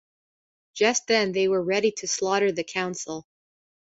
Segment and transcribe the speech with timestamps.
[0.73, 3.27] Just then they were ready to slaughter the Council.